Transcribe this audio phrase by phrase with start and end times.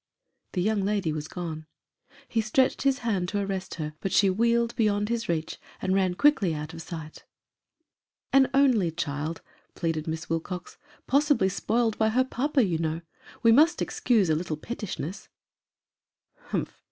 [0.53, 1.67] The young lady was gone.
[2.27, 6.15] He stretched his hand to arrest her, but she wheeled beyond his reach, and ran
[6.15, 7.23] quickly out of sight."
[8.33, 9.43] An only child,"
[9.75, 13.01] pleaded Miss Wilcox;" possibly spoiled by her papa, you know;
[13.43, 15.29] we must excuse a little pettishness.""
[16.47, 16.79] Humph!